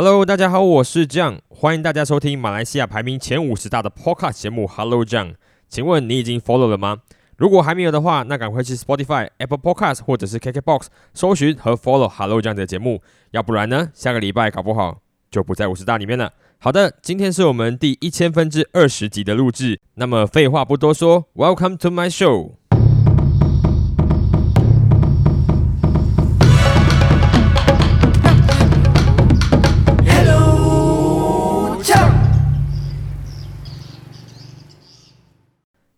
[0.00, 5.34] Hello，大家好，我是 jon 欢迎大家收听马来西亚排名前五十大的 Podcast 节目 Hello John。
[5.68, 6.98] 请问你已经 follow 了吗？
[7.36, 15.00] 如果还没有的话，那赶快去 Spotify、Apple Podcast 或者是 KKBox 搜寻和 follow Hello 酱的节目，要不然呢，下个礼拜搞不好
[15.32, 16.32] 就不在五十大里面了。
[16.60, 22.52] 好的，今天是我们第一千分之二十集的录制，那么废话不多说，Welcome to my show。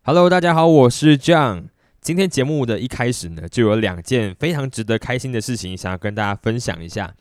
[0.03, 1.65] Hello，大家好，我是 John。
[2.01, 7.15] 今天节目的一开始呢，就有两件非常值得开心的事情，想要跟大家分享一下。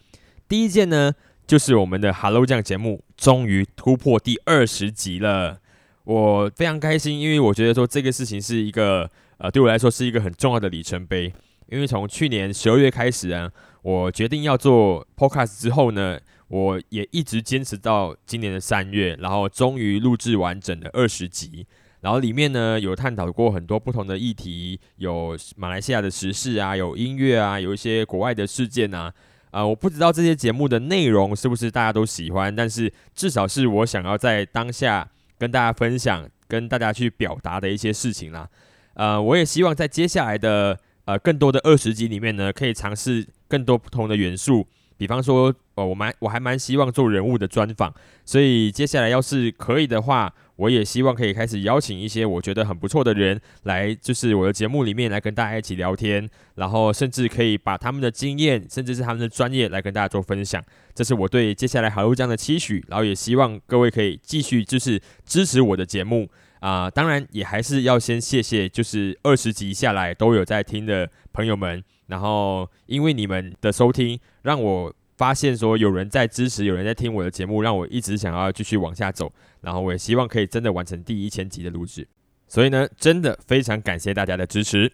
[0.47, 1.11] 第一件呢，
[1.45, 5.59] 就是我们的 Hello 酱节目终于突破第二十集了，
[6.05, 11.33] 我非常开心，因为我觉得说这个事情是一个呃，对我来说是一个很重要的里程碑。
[11.67, 21.67] 因为从去年十二月开始啊，我决定要做 Podcast 之后呢，我也一直坚持到今年的三月，然后终于录制完整的二十集。
[22.01, 29.13] 然后里面呢有探讨过很多不同的议题，有马来西亚的时事啊，有音乐啊，有一些国外的事件啊，
[29.51, 38.47] 啊，我不知道这些节目的内容是不是大家都喜欢，但是至少是我想要在当下跟大家分享、跟大家去表达的一些事情啦。
[38.93, 50.33] 呃，我也希望在接下来的呃更多的二十集里面呢，可以尝试更多不同的元素，比方说，哦，我蛮我还蛮希望做人物的专访，所以接下来要是可以的话。
[50.59, 60.61] 我也希望可以开始邀请一些我觉得很不错的人来，就是我的节目里面来跟大家一起聊天，然后甚至可以把他们的经验，甚至是他们的专业来跟大家做分享。
[60.93, 66.29] 这是我对接下来好路这样的期许，然后也希望各位可以继续就是支持我的节目
[66.59, 66.91] 啊。
[66.91, 74.93] 当然也还是要先谢谢，就是二十集下来都有在听的朋友们，然后因为你们的收听，让我。
[75.19, 79.29] 发现说有人在支持，有人在听我的节目，让我一直想要继续往下走。
[79.61, 82.07] 然后我也希望可以真的完成第一千集的录制。
[82.47, 84.91] 所以呢，真的非常感谢大家的支持。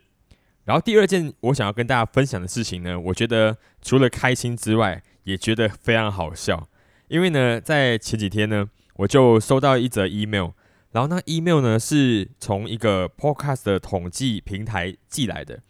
[0.63, 6.67] 然后第二件我想要跟大家分享的事情呢，我觉得除了开心之外，也觉得非常好笑。
[7.07, 10.49] 因为呢，在前几天呢，我就收到一则 email，
[10.91, 15.61] 然后那 email 呢是从一个 podcast 的统计平台寄来的。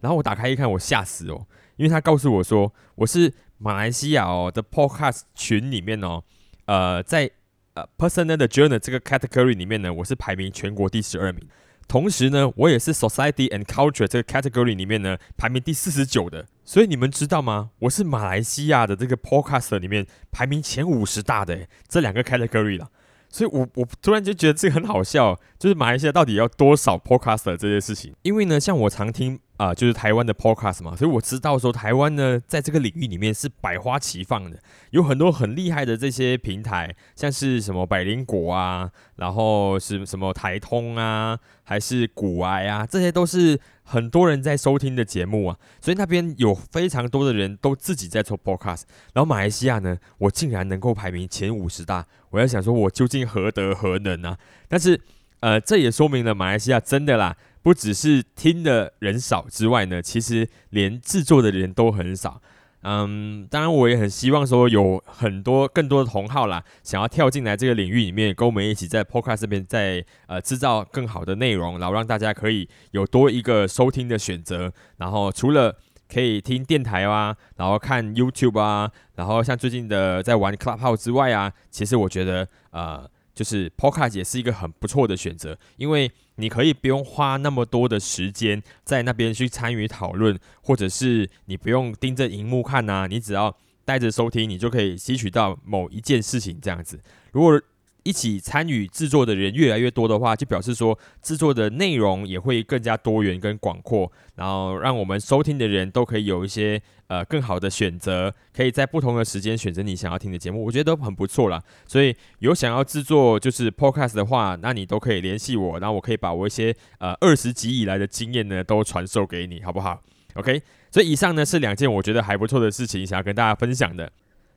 [0.00, 1.46] 然后我打开一看，我吓死哦，
[1.76, 3.32] 因为他告诉我说我是。
[3.56, 6.22] 马来西亚哦的 Podcast 群里面哦，
[6.66, 7.30] 呃，在
[7.74, 11.44] 呃 Personal 的 Journal 这个 category 里面呢，我是排名全国第十二名。
[11.88, 16.46] 同时呢，我也是 Society and Culture 这个 category 里面呢排名第四十九的。
[16.64, 17.70] 所以你们知道吗？
[17.80, 22.90] 我是马来西亚的这个 Podcast 里面排名前五十大的这两个 category 了。
[23.28, 28.14] 所以我我突然就觉得这个很好笑，就是马来西亚到底要多少 Podcast 这件事情？
[28.22, 29.40] 因为呢，像我常听。
[29.56, 34.58] 啊，就是台湾的 podcast 嘛，所以我知道说台湾呢，在这个领域里面是百花齐放的，
[34.90, 48.82] 有很多很厉害的这些平台，像是什么百灵果啊，然后是什么台通啊，还是古癌啊，这些都是很多人在收听的节目啊，所以那边有非常多的人都自己在做 podcast，
[49.12, 54.36] 然后马来西亚呢，我竟然能够排名前五十大，我在想说，我究竟何德何能啊？
[54.66, 55.00] 但是，
[55.38, 57.36] 呃，这也说明了马来西亚真的啦。
[57.64, 62.42] 不只是听的人少之外呢，其实连制作的人都很少。
[62.82, 74.70] 嗯，当然我也很希望说有很多更多的同好啦，想要跳进来这个领域里面，跟我们一起在 Podcast 这边在呃制造更好的内容，然后让大家可以有多一个收听的选择。
[74.98, 75.74] 然后除了
[76.06, 83.10] 可以听电台啊，然后看 YouTube 啊，然后像最近的在玩 Clubhouse 之外啊，其实我觉得呃。
[83.34, 97.00] 就是 Podcast 也是一个很不错的选择，因为你可以不用花那么多的时间在那边去参与讨论，或者是你不用盯着荧幕看呐，你只要带着收听，你就可以吸取到某一件事情这样子。
[97.32, 97.60] 如果
[98.04, 111.62] 一起参与制作的人越来越多的话，就表示说制作的内容也会更加多元跟广阔，然后让我们收听的人都可以有一些呃更好的选择，可以在不同的时间选择你想要听的节目，我觉得都很不错啦。
[111.86, 120.02] 所以有想要制作就是 podcast 的话，那你都可以联系我，然后我可以把我一些呃二十集以来的经验呢都传授给你，好不好
[120.34, 124.12] ？OK，所以以上呢是两件我觉得还不错的事情，想要跟大家分享的。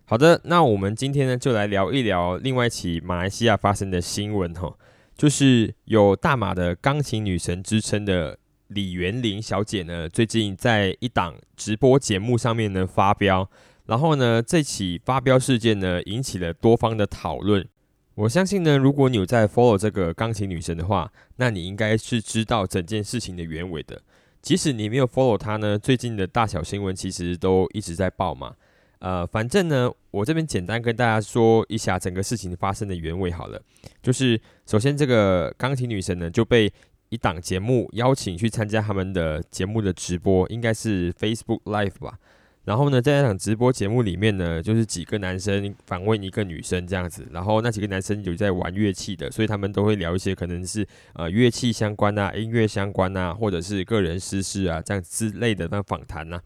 [0.10, 4.74] 好的，那我们今天呢就来聊一聊另外一起马来西亚发生的新闻哈，
[5.18, 13.50] 就是有大马的钢琴女神之称的李元玲小姐呢，最近在一档直播节目上面呢发飙，
[13.88, 17.68] 然后呢这起发飙事件呢引起了多方的讨论。
[18.16, 24.02] 我相信呢，如果你有在 follow 这个钢琴女神的话，那你应该是知道整件事情的原委的。
[24.42, 28.56] 即使你没有 follow 她呢，最近的大小新闻其实都一直在报嘛。
[29.00, 33.62] 呃，反正呢，我这边简单跟大家说一下整个事情发生的原委好了。
[34.02, 36.72] 就是首先，这个钢琴女神呢就被
[37.10, 42.18] 一档节目邀请去参加他们的节目的直播，应该是 Facebook Live 吧。
[42.66, 47.26] 然后呢，在那场直播节目里面呢，就是几个男生访问一个女生这样子。
[47.32, 56.42] 然后那几个男生有在玩乐器的，所以他们都会聊一些可能是呃乐器相关啊、音乐相关啊，或者是个人私事啊这样之类的那访谈呐。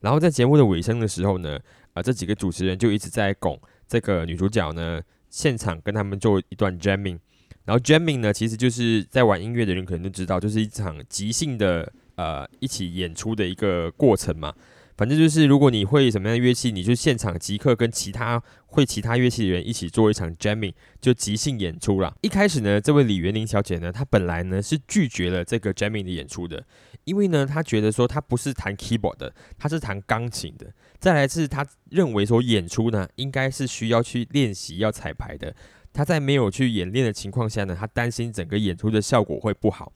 [0.00, 1.58] 然后在节目的尾声的时候呢。
[1.94, 3.58] 啊，这几个主持人就一直在拱
[3.88, 5.00] 这个女主角呢，
[5.30, 7.18] 现场跟他们做一段 jamming，
[7.64, 14.54] 然后 jamming 呢，其实就是在玩音乐的人可能都知道，就是一场即兴的呃一起演出的一个过程嘛。
[14.96, 22.14] 反正就是，如果你会什么样的乐器，你就现场即刻跟其他会其他乐器的人一起做一场 jamming，就即兴演出了。
[22.22, 26.64] 一开始呢，这位李元玲小姐呢，她本来呢是拒绝了这个 jamming 的演出的，
[27.02, 30.72] 因为呢，她觉得说她不是弹 keyboard 的，她是弹钢琴的。
[30.98, 35.54] 再来是他认为说演出呢，应该是需要去练习要彩排的。
[35.92, 39.92] 他在没有去演练的情况下呢，他担心整个演出的效果会不好。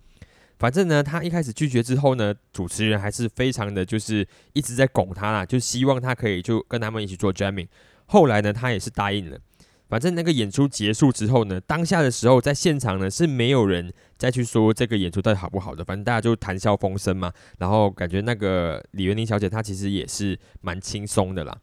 [0.59, 7.69] 反正呢，他一开始拒绝之后呢，主持人还是非常的就是一直在拱他啦，就希望他可以就跟他们一起做 jamming。
[8.07, 9.39] 后来呢，他也是答应了。
[9.89, 17.33] 反正那个演出结束之后呢，当下的时候在现场呢是没有人再去说这个演出到底好不好的，反正大家就谈笑风生嘛。
[17.59, 21.59] 然后感觉那个李元玲小姐她其实也是蛮轻松的啦。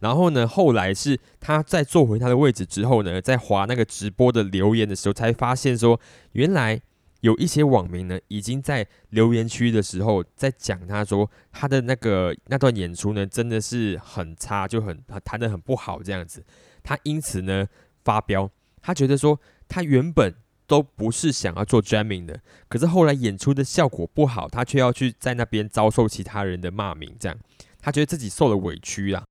[0.00, 6.00] 然后呢，后来是她在坐回她的位置之后呢，在划那个直播的留言的时候，才发现说
[6.32, 6.80] 原来。
[7.22, 16.44] 有一些网民呢，已经在留言区的时候在讲，他说他的那个那段演出呢，真的是很差，就很弹的很不好这样子。
[16.86, 17.66] 他因此呢
[18.04, 18.48] 发飙，
[18.80, 20.32] 他觉得说他原本
[20.68, 27.36] 都不是想要做 jamming 的，可是后来演出的效果不好，他却要去在那边遭受其他人的骂名，这样
[27.80, 29.24] 他觉得自己受了委屈啦。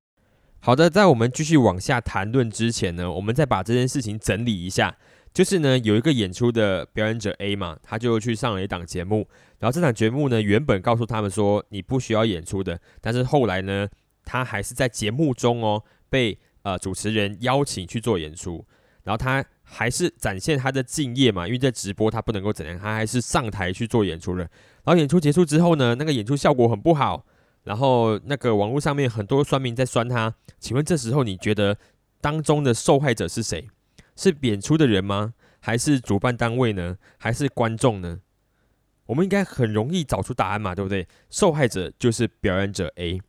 [0.60, 4.98] 好的，在我们继续往下谈论之前呢，我们再把这件事情整理一下。
[5.34, 9.28] 就是呢，有一个演出的表演者 A 嘛，他就去上了一档节目，
[9.60, 13.86] 然后这档节目呢，原本告诉他们说你不需要演出的，但是后来呢，
[14.24, 18.66] 他还是在节目中哦，被呃主持人邀请去做演出，
[19.04, 24.42] 然后他还是展现他的敬业嘛，因为在直播他不能够怎样，他还是上台去做演出了。
[24.84, 27.24] 然后演出结束之后呢，那个演出效果很不好，
[27.66, 31.78] 然后那个网络上面很多酸民在酸他，请问这时候你觉得
[32.20, 33.70] 当中的受害者是谁？
[34.16, 35.36] 是演出的人吗？
[35.60, 36.98] 还是主办单位呢？
[37.18, 38.22] 还是观众呢？
[39.06, 41.08] 我们应该很容易找出答案嘛，对不对？
[41.30, 43.22] 受害者就是表演者 A。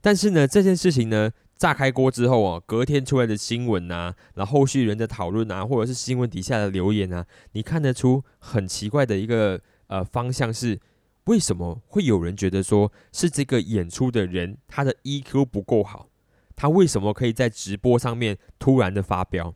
[0.00, 10.80] 但是呢，这件事情呢，炸开锅之后啊，隔天出来的新闻啊，然后后续人的讨论啊，或者是新闻底下的留言啊，你看得出很奇怪的一个呃方向是：
[11.24, 16.08] 为什么会有人觉得说是这个演出的人他的 EQ 不够好？
[16.56, 19.54] 他为什么可以在直播上面突然的发飙？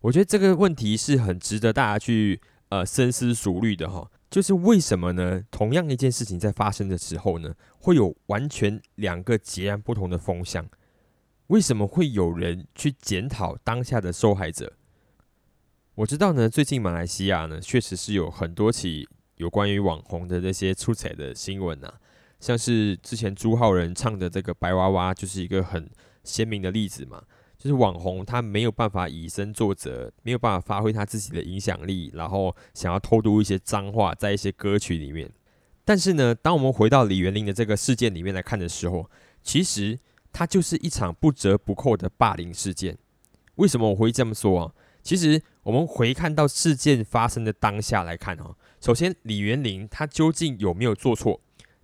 [0.00, 2.40] 我觉得这个问题是很值得大家去
[2.70, 5.44] 呃深思熟虑的哈，就是为什么呢？
[5.52, 10.66] 同样一件事情在发生的时候呢，会有完全两个截然不同的风向？
[11.52, 14.72] 为什么会有人去检讨当下的受害者？
[15.96, 19.06] 我知道呢，最近马来西亚呢，确实是有很多起
[19.36, 21.92] 有关于网红的这些出彩的新闻呐，
[22.40, 25.90] 像是之前朱浩仁唱的这个白娃娃，就是一个很
[26.24, 27.22] 鲜明的例子嘛。
[27.58, 35.30] 就是网红，他没有办法以身作则，没有办法发挥他自己的影响力，然后想要偷渡一些脏话在一些歌曲里面。
[35.84, 39.08] 但是呢，当我们回到李元玲的这个事件里面来看的时候，
[39.42, 39.98] 其实
[40.32, 42.96] 它就是一场不折不扣的霸凌事件。
[43.56, 44.72] 为什么我会这么说啊？
[45.02, 51.40] 其实我们回看到事件发生的当下来看啊，首先李元玲她究竟有没有做错？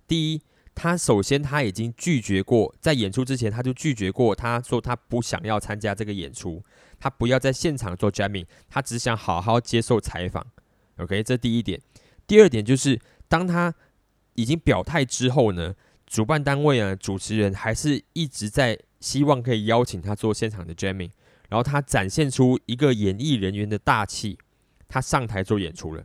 [0.07, 0.41] 第一。
[0.75, 6.63] 他首先他已经拒绝过，在演出之前他就拒绝过，他说他不想要参加这个演出，
[6.97, 10.45] 他不要在现场做 jamming，他只想好好接受采访。
[10.95, 11.81] OK，这第一点。
[12.25, 13.75] 第二点就是，当他
[14.35, 15.75] 已经表态之后呢，
[16.09, 21.11] 主办单位啊，主持人还是一直在希望可以邀请他做现场的 jamming，
[21.49, 24.39] 然后他展现出一个演艺人员的大气，
[24.87, 26.03] 他上台做演出了。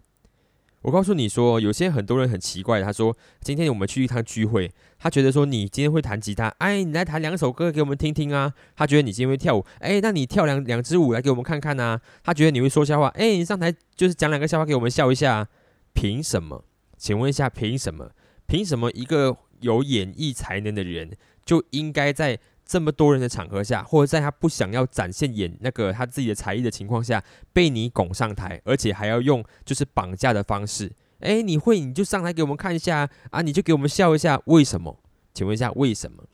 [0.83, 8.53] 我告诉你说，有些很多人很奇怪，他说今天我们去一趟聚会，他觉得说你今天会弹吉他，哎，你来弹两首歌给我们听听啊。
[8.77, 11.99] 他觉得你今天会跳舞，哎，那你跳两两支舞来给我们看看啊。
[12.23, 15.49] 他觉得你会说笑话，哎，你上台就是讲两个笑话给我们笑一下。
[15.95, 16.63] 凭什么？
[16.99, 18.11] 请问一下，凭什么？
[18.47, 19.35] 凭什么一个
[19.65, 22.39] 有演艺才能的人就应该在？
[22.67, 34.99] 这么多人的场合下，或者在他不想要展现演那个他自己的才艺的情况下，被你拱上台，而且还要用就是绑架的方式，哎，你会你就上台给我们看一下啊，你就给我们笑一下，为什么？
[35.35, 36.25] 请问一下为什么？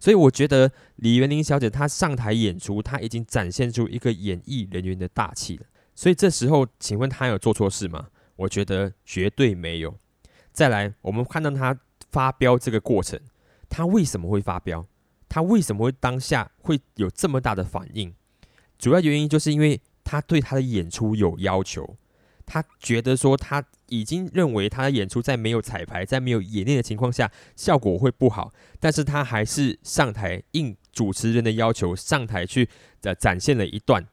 [0.00, 5.66] 所以我觉得李元玲小姐她上台演出，她已经展现出一个演艺人员的大气了。
[5.94, 8.06] 所以这时候，请问她有做错事吗？
[8.36, 9.94] 我觉得绝对没有。
[10.50, 11.78] 再来，我们看到她
[12.14, 13.20] 发飙这个过程，
[13.68, 14.86] 他为什么会发飙？
[15.28, 18.14] 他为什么会当下会有这么大的反应？
[18.78, 21.96] 主要原因就是因为他对他的演出有要求。
[22.46, 32.68] 他觉得说他已经认为他的演出在没有彩排、在没有演练的情况下效果会不好，但是他还是上台应主持人的要求上台去
[33.02, 34.06] 的展现了一段。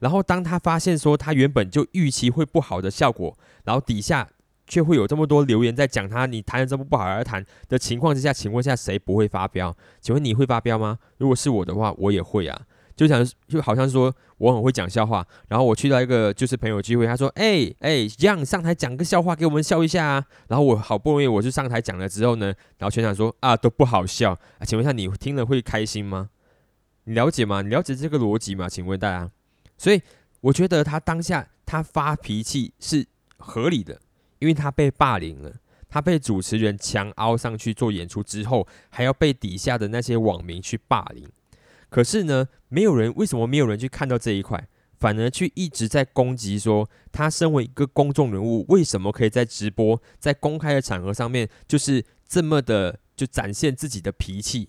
[0.00, 4.28] 然后当他发现说他原本就预期会不好的效果，然后底下
[4.66, 9.74] 却会有这么多留言在讲他你弹的这么不好而弹的情况之下，请问一下谁不会发飙？
[10.00, 10.98] 请问你会发飙吗？
[11.18, 12.60] 如果是我的话，我也会啊。
[12.96, 22.46] 就想就好像说我很会讲笑话，然后我去到一个就是朋友聚会，他说：“哎哎，这样上台讲个笑话给我们笑一下啊。”然后我好不容易我就上台讲了之后呢，
[22.78, 26.30] 然后全场说：“啊，都不好笑。”啊，请问一下你听了会开心吗？
[27.04, 27.60] 你了解吗？
[27.60, 28.66] 你了解这个逻辑吗？
[28.66, 29.30] 请问大家，
[29.76, 30.00] 所以
[30.40, 33.06] 我觉得他当下他发脾气是
[33.36, 34.00] 合理的，
[34.38, 35.52] 因为他被霸凌了，
[35.88, 41.28] 他被主持人强凹上去做演出之后，还要被底下的那些网民去霸凌。
[41.88, 44.66] 可是呢，没有人为什么没有人去看到这一块，
[44.98, 54.68] 反而去一直在攻击说他身为一个公众人物，为什么可以在直播、在公开的场合上面，就是这么的就展现自己的脾气？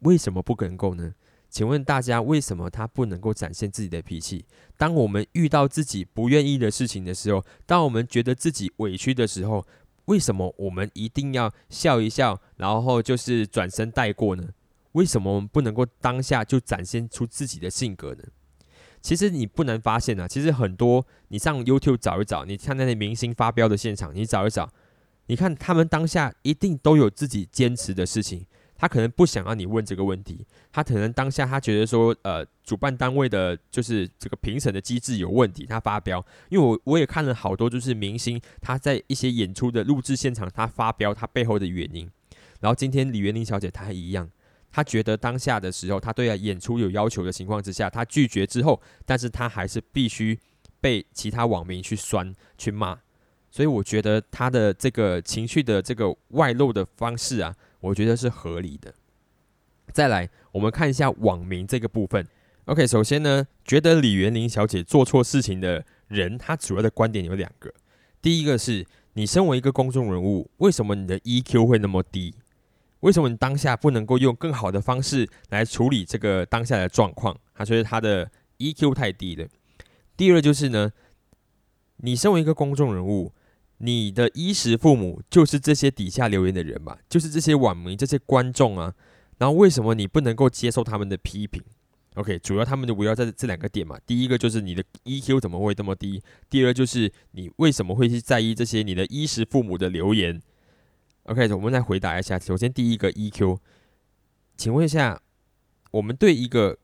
[0.00, 1.14] 为什么不能够呢？
[1.52, 4.42] 请问大家，为什么他不能够展现自己的脾气？
[4.78, 9.62] 当我们遇到自己不愿意的事情的时候，当我们觉得自己委屈的时候，
[10.06, 14.48] 为什么我们一定要笑一笑，然后就是转身带过呢？
[14.92, 18.24] 为什么我们不能够当下就展现出自己的性格呢？
[19.02, 24.72] 其实你不难发现啊，其实很多你上 YouTube 找一找，你看那些明星发飙的现场，你找一找，
[25.26, 28.46] 你看他们当下一定都有自己坚持的事情。
[28.82, 36.18] 他可能不想让你问这个问题，他可能当下他觉得说，呃，主办单位的就是这个评审的机制有问题，他发飙。
[36.48, 42.10] 因为我我也看了好多，就是明星他在一些演出的录制现场，他发飙他背后的原因。
[42.58, 44.28] 然后今天李元玲小姐她一样。
[44.72, 50.36] 她觉得当下的时候，她对演出有要求的情况之下，她拒绝之后，但是她还是必须
[50.80, 52.98] 被其他网民去酸去骂，
[53.48, 58.94] 所以我觉得他的这个情绪的这个外露的方式啊，我觉得是合理的。
[59.92, 62.26] 再来，我们看一下网民这个部分。
[62.64, 67.70] OK，首先呢，觉得李元玲小姐做错事情的人，他主要的观点有两个。
[68.22, 72.34] 第一个是你身为一个公众人物，为什么你的 EQ 会那么低？
[73.00, 77.36] 为什么你当下不能够用更好的方式来处理这个当下的状况？
[77.52, 79.48] 他觉得他的 EQ 太低了。
[80.16, 80.92] 第二就是呢，
[81.96, 83.32] 你身为一个公众人物，
[83.84, 88.94] 你的衣食父母就是这些底下留言的人嘛，就是这些网民、这些观众啊。
[89.38, 91.60] 然后为什么你不能够接受他们的批评
[92.14, 93.98] ？OK，主要他们就围绕在这两个点嘛。
[94.06, 96.22] 第一个就是你的 EQ 怎么会这么低？
[96.48, 100.40] 第二就是你为什么会去在意这些你的衣食父母的留言
[101.24, 102.38] ？OK，我们来回答一下。
[102.38, 103.58] 首先，第一个 EQ，
[104.56, 105.20] 请问一下，
[105.90, 106.78] 我们对一个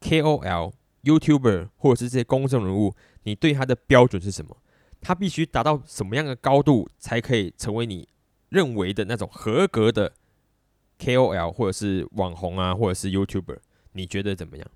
[0.00, 2.94] KOL、YouTuber 或者是这些公众人物，
[3.24, 4.56] 你对他的标准是什么？
[5.04, 8.08] 他必须达到什么样的高度，才可以成为你
[8.48, 10.14] 认为的那种合格的
[10.98, 13.58] KOL 或者是网红啊，或者是 YouTuber？
[13.92, 14.66] 你觉得怎么样？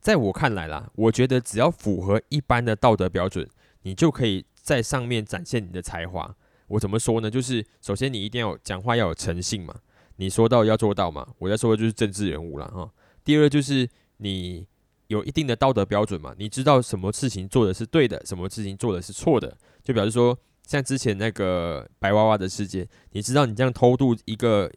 [0.00, 3.48] 在我看来啦，我觉得只要符合一般的道德标准，
[3.82, 6.36] 你就可以在上面展现你的才华。
[6.68, 7.30] 我怎么说呢？
[7.30, 9.74] 就是首先你一定要讲话要有诚信嘛，
[10.16, 11.26] 你说到要做到嘛。
[11.38, 12.88] 我在说的就是政治人物了哈。
[13.24, 14.66] 第二就是你
[15.08, 19.56] 有一定的道德标准嘛，你知道什么事情做的是对的，什么事情做的是错的。
[19.82, 24.70] 就表示说，像之前那个白娃娃的事件，你知道你这样偷渡一个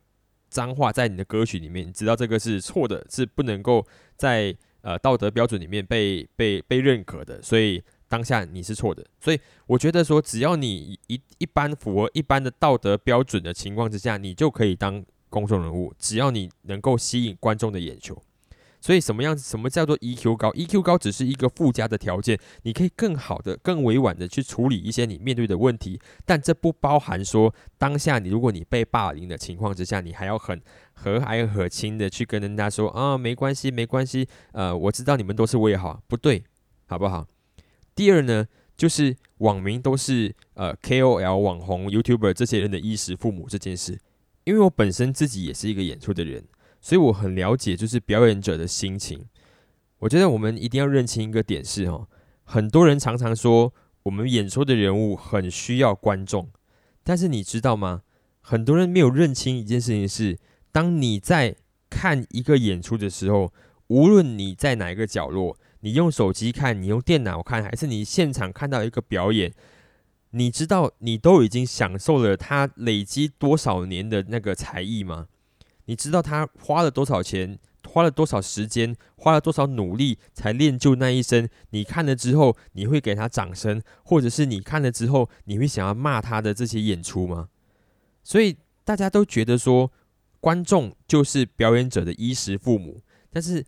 [0.49, 7.83] 脏话在你的歌曲里面，你知道这个是错的，是不能够在呃道德标准里面被被被认可的，所以。
[8.11, 15.93] 当下你是错的，所以我觉得说，只要你一一般符合一般的道德标准的情况之下，你就可以当公众人物。
[15.99, 18.19] 只要你能够吸引观众的眼球，
[18.81, 30.61] 所以什么样子什么叫做 EQ 高？EQ 高只是一个附加的条件，你可以更好的、更委婉的去处理一些你面对的问题，但这不包含说当下你如果你被霸凌的情况之下，你还要很
[30.93, 36.43] 和蔼可亲的去跟人家说啊，没关系，没关系，呃，我知道你们都是为好，不对，
[36.85, 37.27] 好不好？
[37.93, 43.99] 第二呢，就是网民都是呃 KOL 网红 YouTuber 这些人的衣食父母这件事，
[44.45, 46.45] 因为我本身自己也是一个演出的人，
[46.81, 49.25] 所以我很了解就是表演者的心情。
[49.99, 52.07] 我觉得我们一定要认清一个点是哦，
[52.43, 56.49] 很多人常常说我们演出的人物很需要观众，
[57.03, 58.03] 但是你知道吗？
[58.41, 60.39] 很多人没有认清一件事情是，
[60.71, 61.55] 当你在
[61.89, 63.53] 看一个演出的时候，
[63.87, 69.53] 无论你在哪一个角落，你用手机看，你用电脑看，还是你现场看到一个表演，
[70.31, 75.27] 你知道你都已经享受了他累积多少年的那个才艺吗？
[75.89, 81.49] 你知道他花了多少钱，花了多少时间，花了多少努力才练就那一身？
[81.71, 87.49] 你看了之后，你会给他掌声，或者是你看了之后，你会想要骂他的这些演出吗？
[88.21, 89.91] 所以大家都觉得说。
[90.41, 93.65] 观众就是表演者的衣食父母，但是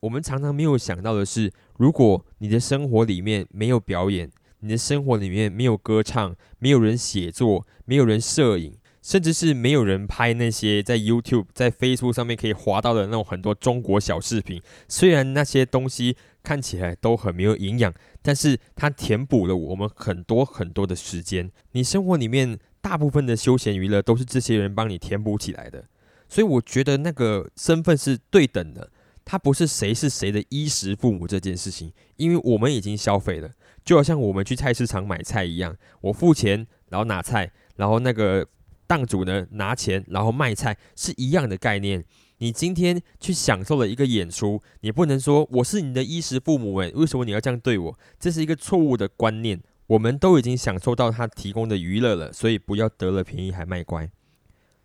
[0.00, 8.76] 我们常常没有想到的是，如果你的生活里面没有表演，你的生活里面没有歌唱，没有人写作，没有人摄影，
[9.08, 21.50] 甚至是没有人拍那些在 YouTube、在 Facebook 上面可以滑到的那种很多中国小视频，虽然那些东西看起来都很没有营养，但是它填补了我们很多很多的时间。
[21.72, 25.82] 你生活里面大部分的休闲娱乐都是这些人帮你填补起来的。
[26.28, 28.90] 所以我觉得那个身份是对等的，
[29.24, 33.52] 他不是谁是谁的衣食父母这件事情，因为我们已经消费了，
[33.86, 38.46] 就好像我们去菜市场买菜一样，我付钱然后拿菜，然后那个
[38.88, 42.04] 档主呢拿钱然后卖菜是一样的概念。
[42.38, 47.98] 你今天去享受了一个演出，你不能说我是你的衣食父母诶，为什么你要这样对我？
[48.18, 49.60] 这是一个错误的观念。
[49.88, 54.10] 我们都已经享受到他提供的娱乐了，所以不要得了便宜还卖乖。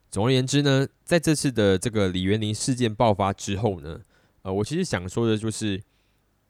[0.10, 4.00] 总而言之呢，在这次的这个李元林事件爆发之后呢，
[4.44, 5.82] 呃，我其实想说的就是，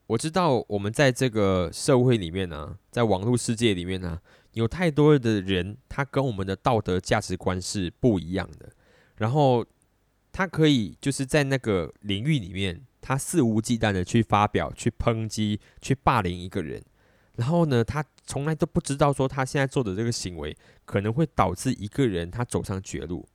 [0.06, 4.20] 我知道我们在这个社会里面呢，在网络世界里面呢，
[4.54, 8.72] 有太多的人，他跟我们的道德价值观是不一样的，
[9.16, 9.64] 然后
[10.32, 16.82] 他可以就是在那个领域里面，他肆无忌惮的去发表、去抨击、去霸凌一个人，
[17.36, 23.28] 然后呢，他从来都不知道说他现在做的这个行为可能会导致一个人他走上绝路。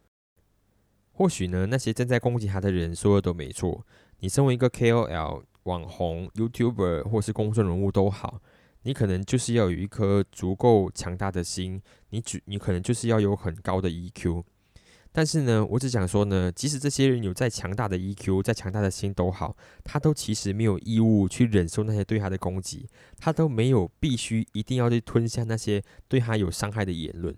[1.12, 3.86] 或许呢，那些正在攻击他的人说的都没错。
[4.20, 8.42] 你身为一个 KOL、网红、YouTuber 或是公众人物都好，
[8.84, 14.44] 你可能就是要有一颗足够强大的心，你只你可能就是要有很高的 EQ。
[15.12, 22.88] 但是呢，我只想说呢，即使这些人有再强大的 EQ、再强大的心都好，他都其实没有义务去忍受那些对他的攻击，
[23.18, 27.36] 他都没有必须一定要去吞下那些对他有伤害的言论。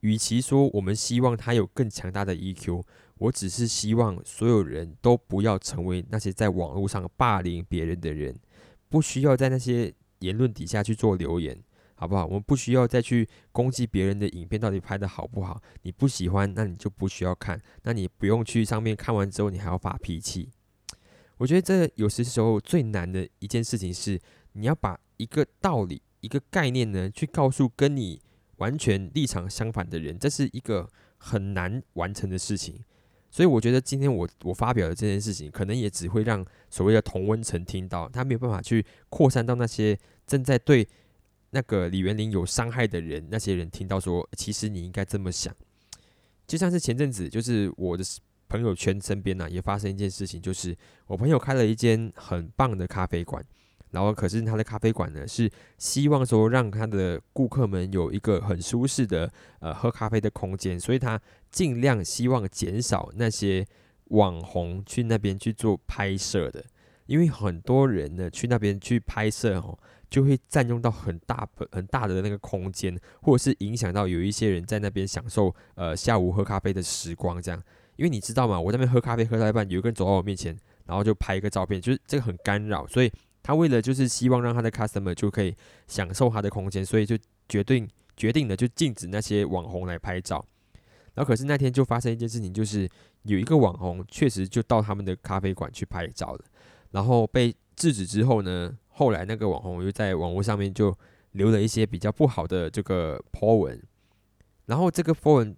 [0.00, 2.82] 与其说我们希望他有更强大的 EQ，
[3.16, 8.38] 我只是希望所有人都不要成为那些在网络上霸凌别人的人，
[8.90, 11.62] 不需要在那些言论底下去做留言，
[11.94, 12.24] 好不好？
[12.24, 15.60] 我们不需要再去攻击别人的影片到底拍的好不好。
[15.82, 20.48] 你不喜欢，那你就不需要看，那你不用去上面看完之后你还要发脾气。
[21.36, 24.20] 我觉得这有些时候最难的一件事情是，
[24.52, 28.20] 你要把一个道理、一个概念呢，去告诉跟你。
[28.60, 32.84] 完全立场相反的人，这是一个很难完成的事情。
[33.30, 40.86] 所以我觉得今天我我发表的这件事情，可能也只会让所谓的同温层听到，他没有办法去扩散到那些正在对
[41.50, 45.54] 那个李元林有伤害的人，那些人听到说，其实你应该这么想。
[46.46, 48.04] 就像是前阵子，就是我的
[48.48, 53.44] 朋友圈身边呢，也发生一件事情，就是我朋友开了一间很棒的咖啡馆。
[53.92, 63.66] 然后，可是他的咖啡馆呢，是希望说让他的顾客们有一个很舒适的呃喝咖啡的空间，所以他尽量希望减少那些
[64.10, 66.64] 网红去那边去做拍摄的，
[67.06, 69.76] 因为很多人呢去那边去拍摄哦，
[70.08, 77.60] 就会占用到很大很大的那个空间，或者是影响到有一些人在那边享受呃下午喝咖啡的时光这样。
[77.96, 78.58] 因为你知道吗？
[78.58, 83.10] 我那边喝咖啡喝到一半，有一个人走到我面前，然后就拍一个照片，就是这个很干扰，所以。
[83.50, 85.52] 他为了就是希望让他的 customer 就可以
[85.88, 90.46] 享受他的空间，所以就决定决定了就禁止那些网红来拍照。
[91.14, 92.88] 然后可是那天就发生一件事情，就是
[93.24, 96.44] 有一个网红确实就到他们的咖啡馆去拍照了，
[96.92, 100.96] 然后被制止之后呢，后来那个网红又在网络上面就
[101.32, 103.82] 留了一些比较不好的这个 po 文，
[104.66, 105.56] 然后这个 po 文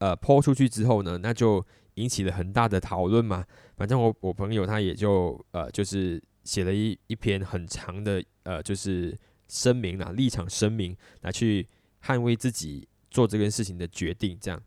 [0.00, 1.64] 呃 po 出去之后呢，那就
[1.94, 3.42] 引起了很大的讨论嘛。
[3.78, 6.22] 反正我我朋友他也就呃就是。
[6.44, 11.68] 写了一一篇很长的呃，就是声明啦，立场声明来去
[12.02, 14.62] 捍卫自己做这件事情的决定，这样。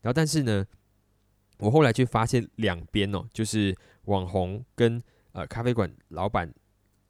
[0.00, 0.66] 然后，但是呢，
[1.58, 6.52] 我后来却发现两边哦，就是网红跟呃咖啡馆老板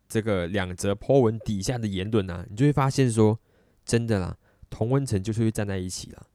[0.08, 3.38] 这个两则 po 文底下的言论啊，你就会发现说，
[3.84, 4.36] 真的啦，
[4.70, 6.26] 同温层就是会站在一起了，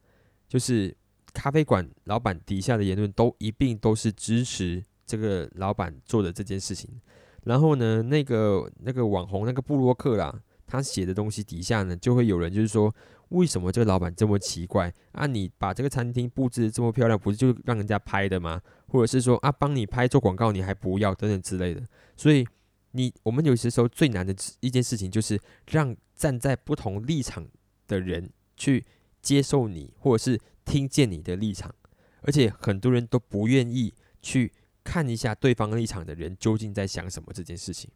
[0.48, 0.96] 就是
[1.34, 7.02] 咖啡馆老板底下的言论都一并都是支持这个老板做的这件事情。
[7.43, 12.93] 然后呢，那个那个网红那个布洛克啦，他写的东西底下呢，就会有人就是说，
[13.29, 15.25] 为什么这个老板这么奇怪啊？
[15.25, 18.62] 你把这个餐厅布置这么漂亮，不是就让人家拍的吗？
[18.88, 21.82] 或者是说啊，帮你拍做广告你还不要等等之类的。
[22.15, 22.47] 所以
[22.91, 27.47] 你我们有些时候最难的一件事情，就是让站在不同立场
[27.88, 28.86] 的人去
[29.21, 31.73] 接受你，或者是听见你的立场。
[32.21, 34.53] 而且很多人都不愿意去
[34.84, 37.89] 看一下对方立场的人究竟在想什么这件事情。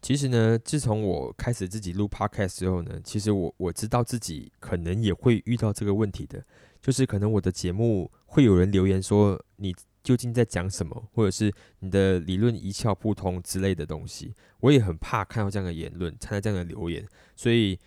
[0.00, 6.44] 其实呢，自从我开始自己录 podcast 之后呢，其实我我知道自己可能也会遇到这个问题的，
[6.80, 14.34] 就是可能我的节目会有人留言说你究竟在讲什么，或者是你的理论一窍不通之类的东西。
[14.60, 17.78] 我也很怕看到这样的言论，看到这样的留言，所以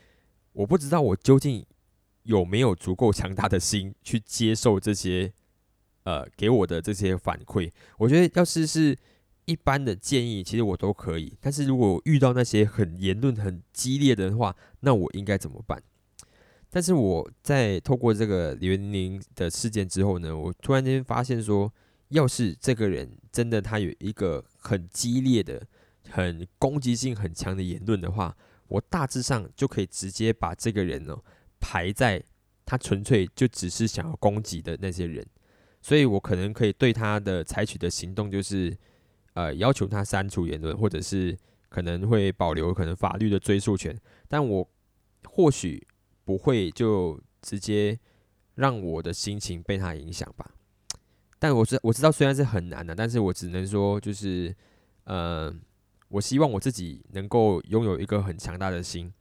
[0.53, 1.65] 我不知道我究竟。
[2.25, 5.31] 有没有足够强大的心去接受这些，
[6.05, 7.69] 呃，给我的这些反馈？
[7.97, 8.97] 我觉得，要是是
[9.45, 11.37] 一般的建议，其实我都可以。
[11.39, 15.81] 但是如果遇到那些很言论很激烈的话，那我应该怎么办？
[16.69, 21.71] 但是我在透过这个李元林的事件之后呢，我突然间发现说，
[22.09, 25.65] 要是这个人真的他有一个很激烈的、
[26.09, 28.35] 很攻击性很强的言论的话，
[28.67, 31.17] 我大致上就可以直接把这个人呢。
[31.67, 32.23] 排在
[32.63, 35.25] 他纯粹就只是想要攻击的那些人，
[35.85, 38.75] 所以我可能可以对他的采取的行动就是，
[39.35, 41.37] 呃，要求他删除言论，或者是
[41.69, 43.95] 可能会保留可能法律的追诉权，
[44.27, 44.67] 但我
[45.25, 45.85] 或许
[46.23, 47.99] 不会就直接
[48.55, 50.49] 让我的心情被他影响吧。
[51.37, 54.55] 但我知我知道虽然是很难的，但是我只能说就是，
[55.03, 55.55] 呃，
[56.07, 59.13] 我希望我自己能够拥有一个很强大的心。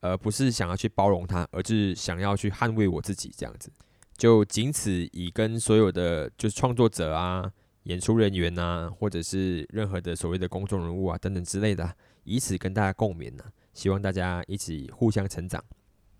[0.00, 3.70] 而不是想要去包容他，而是想要去捍卫我自己，这样子，
[4.16, 7.50] 就仅此以跟所有的就是创作者啊、
[7.84, 13.44] 演出人员呐，或者是任何的所谓的公众人物啊等等之类的，以此跟大家共勉呢。
[13.72, 15.62] 希望大家一起互相成长。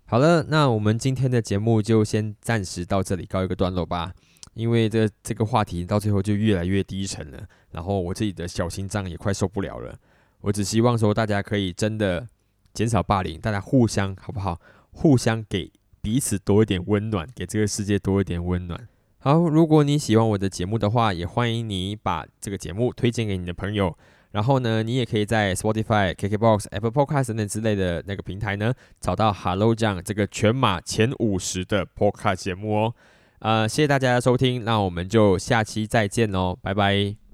[0.05, 4.13] 好了，那我们今天的节目就先暂时到这里告一个段落吧，
[4.55, 9.99] 因为这这个话题到最后就越来越低沉了，然后我自己的小心脏也快受不了了。
[10.41, 12.29] 我只希望说大家可以真的。
[12.77, 14.61] 减少霸凌，大家互相好不好？
[14.91, 15.73] 互相给
[16.07, 18.81] 彼此多一点温暖，给这个世界多一点温暖。
[19.19, 23.93] 好，如果你喜欢我的节目的话，也欢迎你把这个节目推荐给你的朋友。
[24.31, 32.95] 然后呢，你也可以在 Spotify、KKBox、Apple Podcast 等等之类的那个平台呢，找到 Hello 酱这个全马前五十的 Podcast 节目哦。
[33.41, 37.26] 呃，谢谢大家的收听，那我们就下期再见喽，拜拜。